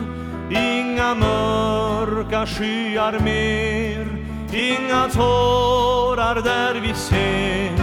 Inga 0.50 1.14
mörka 1.14 2.46
skyar 2.46 3.20
mer 3.24 4.06
Inga 4.52 5.08
tårar 5.08 6.34
där 6.34 6.80
vi 6.80 6.94
ser. 6.94 7.76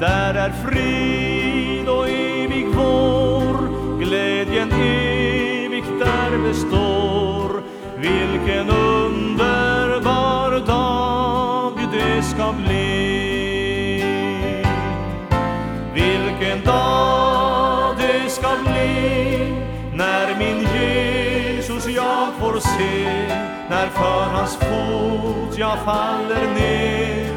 Där 0.00 0.34
är 0.34 0.50
frid 0.50 1.88
och 1.88 2.08
evig 2.08 2.66
vår 2.74 3.68
Glädjen 3.98 4.72
evigt 4.72 5.92
där 6.00 6.38
består. 6.48 7.62
Vilken 7.96 8.70
se 22.78 23.04
När 23.70 23.86
för 23.86 24.36
hans 24.36 24.56
fot 24.56 25.58
jag 25.58 25.78
faller 25.78 26.54
ner. 26.54 27.34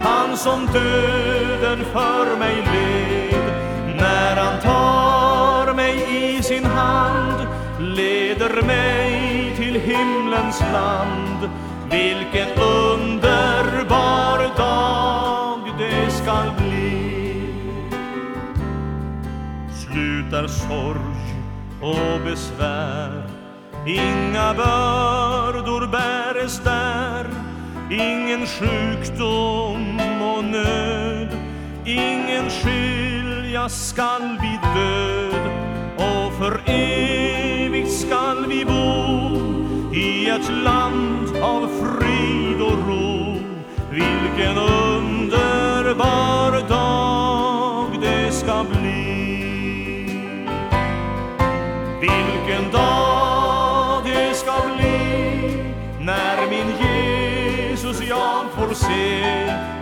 Han 0.00 0.36
som 0.36 0.66
döden 0.66 1.84
för 1.84 2.38
mig 2.38 2.56
led. 2.56 3.54
När 3.96 4.36
han 4.36 4.60
tar 4.60 5.74
mig 5.74 5.96
i 6.36 6.42
sin 6.42 6.64
hand 6.64 7.50
Leder 7.80 8.62
mig 8.62 9.52
till 9.56 9.80
himlens 9.80 10.60
land. 10.72 11.50
Vilken 11.90 12.48
underbar 12.48 14.56
dag 14.56 15.60
det 15.78 16.10
ska 16.10 16.42
bli. 16.58 17.46
Slutar 19.72 20.46
sorg 20.46 21.36
och 21.80 22.20
besvär. 22.24 23.29
Inga 23.86 24.54
bördor 24.54 25.86
bäres 25.86 26.60
där. 26.64 27.26
Ingen 27.90 28.46
sjukdom 28.46 30.00
och 30.22 30.44
nöd. 30.44 31.28
Ingen 31.84 32.50
skiljas 32.50 33.88
skall 33.88 34.38
vid 34.40 34.60
död. 34.74 35.50
Och 35.96 36.32
för 36.38 36.60
evigt 36.66 37.92
skall 37.92 38.46
vi 38.46 38.64
bo 38.64 38.80
I 39.94 40.30
ett 40.30 40.50
land 40.64 41.36
av 41.42 41.68
frid 41.68 42.62
och 42.62 42.88
ro. 42.88 43.34
Vilken 43.90 44.58
underbar 44.58 46.39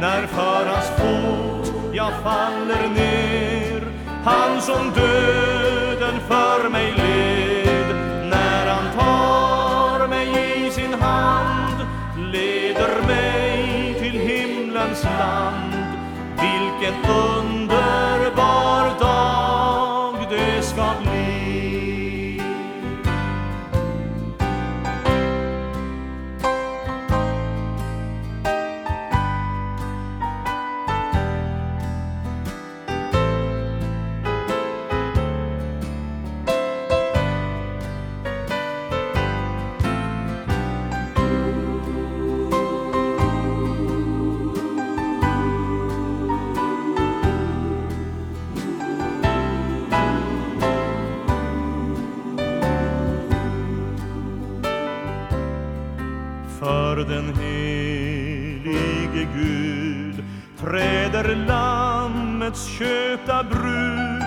när 0.00 0.26
för 0.26 0.66
hans 0.66 0.86
fot 0.88 1.74
jag 1.92 2.12
faller 2.22 2.88
ner. 2.88 3.82
Han 4.24 4.62
som 4.62 4.92
döden 4.94 6.20
för 6.28 6.68
mig 6.68 7.07
landets 62.48 62.78
köpta 62.78 63.44
brud 63.44 64.22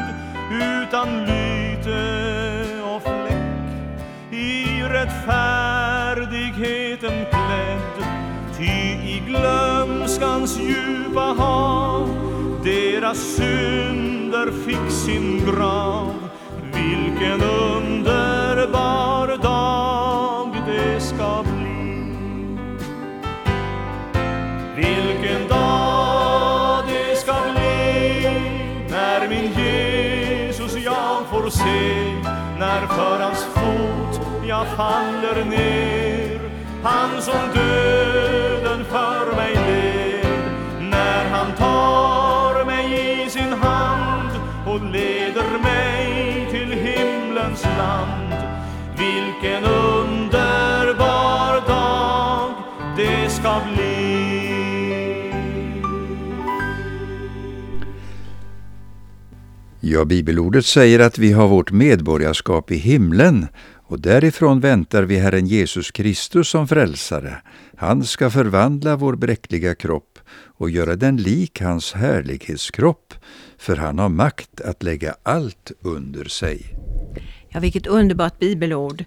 utan 0.52 1.26
lyte 1.26 2.82
och 2.84 3.02
fläck. 3.02 3.72
I 4.32 4.84
rättfärdigheten 4.84 7.26
klädd 7.30 8.06
ty 8.58 8.64
i 9.10 9.24
glömskans 9.28 10.60
djupa 10.60 11.36
hav 11.38 12.10
deras 12.64 13.18
synder 13.18 14.52
fick 14.66 14.92
sin 14.92 15.46
grav. 15.46 16.14
Vilken 16.74 17.42
underbar 17.42 19.38
dag 19.44 20.56
det 20.68 21.02
ska 21.02 21.44
bli. 21.44 21.62
Vilken 24.76 25.48
dag 25.48 25.61
se 31.64 32.14
när 32.60 32.88
för 32.88 33.20
hans 33.20 33.44
fot 33.44 34.22
jag 34.48 34.68
faller 34.68 35.46
ner. 35.46 36.40
Han 36.84 37.22
som 37.22 37.42
döden 37.54 38.86
för 38.86 39.36
mig 39.36 39.56
led. 39.56 40.26
När 40.80 41.30
han 41.30 41.52
tar 41.58 42.66
mig 42.66 43.22
i 43.26 43.30
sin 43.30 43.54
hand 43.54 44.32
och 44.68 44.86
leder 44.86 45.60
mig 45.64 46.48
till 46.52 46.72
himlens 46.72 47.66
land. 47.78 48.34
Vilken 48.98 49.66
underbar 49.66 51.68
dag 51.68 52.54
det 52.98 53.30
ska 53.30 53.62
bli. 53.74 54.21
Ja, 59.94 60.06
bibelordet 60.06 60.66
säger 60.66 61.00
att 61.00 61.18
vi 61.18 61.32
har 61.32 61.48
vårt 61.48 61.72
medborgarskap 61.72 62.72
i 62.72 62.76
himlen 62.76 63.48
och 63.84 64.00
därifrån 64.00 64.60
väntar 64.60 65.04
vi 65.04 65.18
Herren 65.18 65.48
Jesus 65.48 65.92
Kristus 65.92 66.50
som 66.50 66.68
frälsare. 66.68 67.42
Han 67.78 68.04
ska 68.04 68.30
förvandla 68.30 68.96
vår 68.96 69.16
bräckliga 69.16 69.76
kropp 69.76 70.20
och 70.58 70.70
göra 70.70 70.96
den 70.96 71.18
lik 71.18 71.62
hans 71.62 71.94
härlighetskropp, 71.94 73.14
för 73.58 73.76
han 73.76 74.00
har 74.00 74.10
makt 74.10 74.62
att 74.62 74.84
lägga 74.84 75.16
allt 75.24 75.72
under 75.82 76.26
sig. 76.26 76.62
Ja, 77.50 77.60
vilket 77.60 77.88
underbart 77.88 78.40
bibelord. 78.40 79.06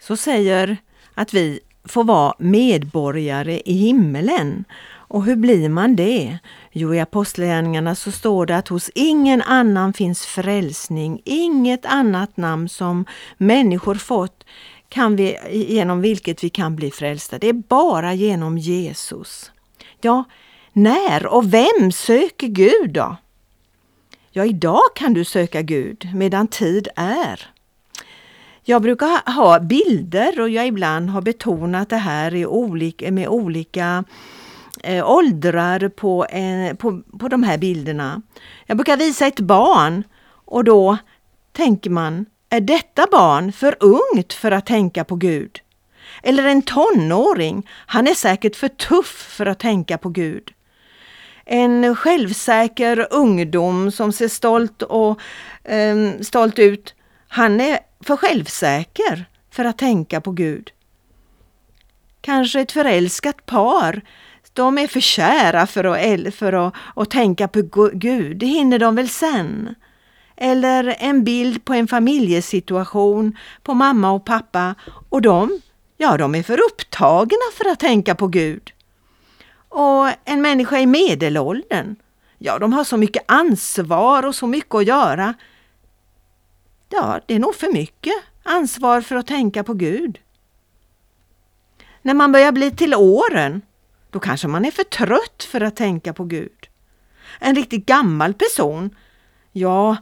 Så 0.00 0.16
säger 0.16 0.76
att 1.14 1.34
vi 1.34 1.60
får 1.84 2.04
vara 2.04 2.34
medborgare 2.38 3.62
i 3.64 3.72
himmelen. 3.72 4.64
Och 5.08 5.24
hur 5.24 5.36
blir 5.36 5.68
man 5.68 5.96
det? 5.96 6.38
Jo, 6.72 6.94
i 6.94 7.00
Apostlagärningarna 7.00 7.94
så 7.94 8.12
står 8.12 8.46
det 8.46 8.56
att 8.56 8.68
hos 8.68 8.90
ingen 8.94 9.42
annan 9.42 9.92
finns 9.92 10.26
frälsning, 10.26 11.22
inget 11.24 11.86
annat 11.86 12.36
namn 12.36 12.68
som 12.68 13.04
människor 13.36 13.94
fått 13.94 14.44
kan 14.88 15.16
vi, 15.16 15.36
genom 15.50 16.00
vilket 16.00 16.44
vi 16.44 16.50
kan 16.50 16.76
bli 16.76 16.90
frälsta. 16.90 17.38
Det 17.38 17.48
är 17.48 17.52
bara 17.52 18.14
genom 18.14 18.58
Jesus. 18.58 19.52
Ja, 20.00 20.24
när 20.72 21.26
och 21.26 21.54
vem 21.54 21.92
söker 21.92 22.46
Gud 22.46 22.90
då? 22.90 23.16
Ja, 24.30 24.44
idag 24.44 24.82
kan 24.94 25.14
du 25.14 25.24
söka 25.24 25.62
Gud 25.62 26.10
medan 26.14 26.46
tid 26.46 26.88
är. 26.96 27.50
Jag 28.62 28.82
brukar 28.82 29.32
ha 29.32 29.60
bilder 29.60 30.40
och 30.40 30.50
jag 30.50 30.66
ibland 30.66 31.10
har 31.10 31.22
betonat 31.22 31.88
det 31.88 31.96
här 31.96 32.34
i 32.34 32.46
olika, 32.46 33.12
med 33.12 33.28
olika 33.28 34.04
eh, 34.82 35.10
åldrar 35.10 35.88
på, 35.88 36.24
eh, 36.24 36.74
på, 36.74 37.02
på 37.18 37.28
de 37.28 37.42
här 37.42 37.58
bilderna. 37.58 38.22
Jag 38.66 38.76
brukar 38.76 38.96
visa 38.96 39.26
ett 39.26 39.40
barn 39.40 40.04
och 40.44 40.64
då 40.64 40.96
tänker 41.52 41.90
man, 41.90 42.26
är 42.48 42.60
detta 42.60 43.06
barn 43.10 43.52
för 43.52 43.76
ungt 43.80 44.32
för 44.32 44.50
att 44.50 44.66
tänka 44.66 45.04
på 45.04 45.16
Gud? 45.16 45.60
Eller 46.22 46.44
en 46.44 46.62
tonåring, 46.62 47.68
han 47.70 48.06
är 48.06 48.14
säkert 48.14 48.56
för 48.56 48.68
tuff 48.68 49.34
för 49.36 49.46
att 49.46 49.58
tänka 49.58 49.98
på 49.98 50.08
Gud. 50.08 50.50
En 51.44 51.96
självsäker 51.96 53.06
ungdom 53.10 53.90
som 53.90 54.12
ser 54.12 54.28
stolt, 54.28 54.82
och, 54.82 55.20
eh, 55.64 55.96
stolt 56.20 56.58
ut, 56.58 56.94
han 57.28 57.60
är 57.60 57.78
för 58.00 58.16
självsäker 58.16 59.24
för 59.50 59.64
att 59.64 59.78
tänka 59.78 60.20
på 60.20 60.30
Gud. 60.30 60.70
Kanske 62.20 62.60
ett 62.60 62.72
förälskat 62.72 63.46
par, 63.46 64.02
de 64.54 64.78
är 64.78 64.86
för 64.86 65.00
kära 65.00 65.66
för 65.66 65.84
att, 65.84 66.34
för 66.34 66.52
att, 66.52 66.74
att 66.96 67.10
tänka 67.10 67.48
på 67.48 67.90
Gud, 67.92 68.36
det 68.36 68.46
hinner 68.46 68.78
de 68.78 68.94
väl 68.94 69.08
sen. 69.08 69.74
Eller 70.36 70.96
en 70.98 71.24
bild 71.24 71.64
på 71.64 71.74
en 71.74 71.88
familjesituation 71.88 73.36
på 73.62 73.74
mamma 73.74 74.10
och 74.10 74.24
pappa 74.24 74.74
och 75.08 75.22
de, 75.22 75.60
ja 75.96 76.16
de 76.16 76.34
är 76.34 76.42
för 76.42 76.60
upptagna 76.60 77.52
för 77.58 77.70
att 77.70 77.80
tänka 77.80 78.14
på 78.14 78.26
Gud. 78.26 78.72
Och 79.68 80.08
en 80.24 80.42
människa 80.42 80.78
i 80.78 80.86
medelåldern, 80.86 81.96
ja 82.38 82.58
de 82.58 82.72
har 82.72 82.84
så 82.84 82.96
mycket 82.96 83.24
ansvar 83.26 84.26
och 84.26 84.34
så 84.34 84.46
mycket 84.46 84.74
att 84.74 84.86
göra. 84.86 85.34
Ja, 86.88 87.20
det 87.26 87.34
är 87.34 87.38
nog 87.38 87.54
för 87.54 87.72
mycket 87.72 88.14
ansvar 88.42 89.00
för 89.00 89.16
att 89.16 89.26
tänka 89.26 89.64
på 89.64 89.74
Gud. 89.74 90.18
När 92.02 92.14
man 92.14 92.32
börjar 92.32 92.52
bli 92.52 92.70
till 92.70 92.94
åren, 92.94 93.62
då 94.14 94.20
kanske 94.20 94.48
man 94.48 94.64
är 94.64 94.70
för 94.70 94.84
trött 94.84 95.44
för 95.50 95.60
att 95.60 95.76
tänka 95.76 96.12
på 96.12 96.24
Gud. 96.24 96.68
En 97.40 97.54
riktigt 97.54 97.86
gammal 97.86 98.34
person, 98.34 98.96
ja, 99.52 99.96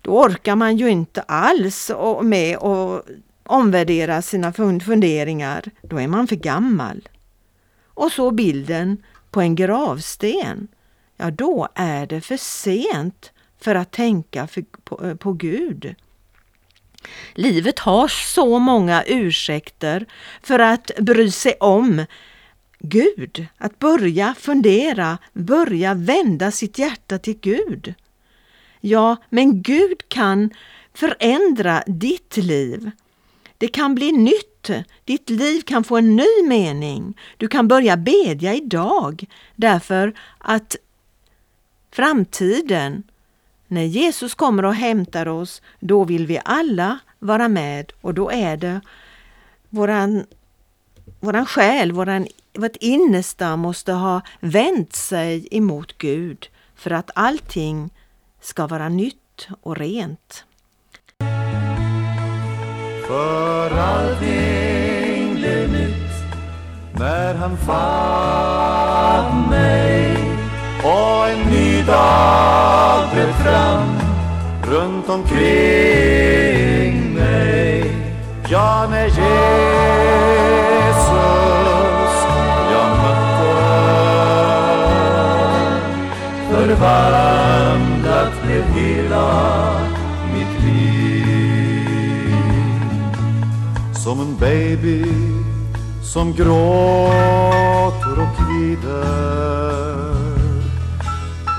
då 0.00 0.20
orkar 0.20 0.56
man 0.56 0.76
ju 0.76 0.90
inte 0.90 1.22
alls 1.22 1.90
med 2.22 2.56
att 2.56 3.06
omvärdera 3.42 4.22
sina 4.22 4.52
funderingar. 4.52 5.64
Då 5.82 6.00
är 6.00 6.08
man 6.08 6.26
för 6.26 6.36
gammal. 6.36 7.08
Och 7.86 8.12
så 8.12 8.30
bilden 8.30 9.02
på 9.30 9.40
en 9.40 9.54
gravsten. 9.54 10.68
Ja, 11.16 11.30
då 11.30 11.68
är 11.74 12.06
det 12.06 12.20
för 12.20 12.36
sent 12.36 13.32
för 13.60 13.74
att 13.74 13.90
tänka 13.90 14.46
för, 14.46 14.64
på, 14.84 15.06
eh, 15.06 15.14
på 15.14 15.32
Gud. 15.32 15.94
Livet 17.34 17.78
har 17.78 18.08
så 18.08 18.58
många 18.58 19.04
ursäkter 19.06 20.06
för 20.42 20.58
att 20.58 20.90
bry 20.98 21.30
sig 21.30 21.54
om 21.60 22.04
Gud, 22.84 23.46
att 23.58 23.78
börja 23.78 24.34
fundera, 24.38 25.18
börja 25.32 25.94
vända 25.94 26.50
sitt 26.50 26.78
hjärta 26.78 27.18
till 27.18 27.38
Gud. 27.40 27.94
Ja, 28.80 29.16
men 29.30 29.62
Gud 29.62 30.08
kan 30.08 30.50
förändra 30.94 31.82
ditt 31.86 32.36
liv. 32.36 32.90
Det 33.58 33.68
kan 33.68 33.94
bli 33.94 34.12
nytt. 34.12 34.70
Ditt 35.04 35.30
liv 35.30 35.60
kan 35.60 35.84
få 35.84 35.96
en 35.96 36.16
ny 36.16 36.48
mening. 36.48 37.18
Du 37.36 37.48
kan 37.48 37.68
börja 37.68 37.96
bedja 37.96 38.54
idag 38.54 39.24
därför 39.56 40.12
att 40.38 40.76
framtiden, 41.90 43.02
när 43.66 43.84
Jesus 43.84 44.34
kommer 44.34 44.64
och 44.64 44.74
hämtar 44.74 45.28
oss, 45.28 45.62
då 45.80 46.04
vill 46.04 46.26
vi 46.26 46.40
alla 46.44 46.98
vara 47.18 47.48
med 47.48 47.92
och 48.00 48.14
då 48.14 48.30
är 48.30 48.56
det 48.56 48.80
våran, 49.68 50.26
våran 51.20 51.46
själ, 51.46 51.92
våran, 51.92 52.26
vårt 52.54 52.76
innersta 52.76 53.56
måste 53.56 53.92
ha 53.92 54.20
vänt 54.40 54.92
sig 54.94 55.48
emot 55.50 55.98
Gud 55.98 56.48
för 56.74 56.90
att 56.90 57.10
allting 57.14 57.90
ska 58.40 58.66
vara 58.66 58.88
nytt 58.88 59.48
och 59.62 59.76
rent. 59.76 60.44
För 63.06 63.70
allting 63.70 65.34
blev 65.34 65.72
nytt 65.72 66.12
när 66.98 67.34
han 67.34 67.56
fann 67.56 69.50
mig 69.50 70.16
och 70.84 71.28
en 71.28 71.50
ny 71.50 71.82
dag 71.82 73.08
bröt 73.14 73.34
fram 73.34 73.98
runt 74.62 75.08
omkring 75.08 75.34
mig. 77.14 77.96
Ja, 78.48 78.86
när 78.90 79.04
Jesus 79.04 80.51
förvandlat 86.76 88.32
blev 88.42 88.64
hela 88.64 89.80
mitt 90.34 90.64
liv. 90.64 91.96
Som 93.94 94.20
en 94.20 94.36
baby 94.36 95.04
som 96.02 96.32
gråter 96.32 98.12
och 98.22 98.36
kvider, 98.36 99.52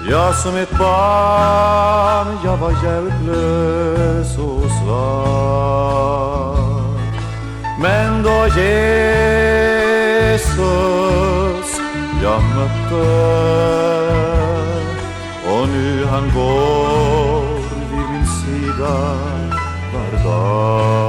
jag 0.10 0.36
som 0.36 0.56
ett 0.56 0.72
barn, 0.80 2.38
jag 2.44 2.58
var 2.58 2.72
hjälplös 2.84 4.38
och 4.38 4.72
svag 4.84 6.58
Men 7.82 8.24
då 8.24 8.48
Jesus 8.48 9.84
jag 12.24 12.42
mötte 12.56 14.03
nu 15.74 16.06
han 16.06 16.24
går 16.36 17.44
vid 17.92 18.08
min 18.12 18.28
sida, 18.28 18.96
var 19.94 20.24
dag. 20.24 21.03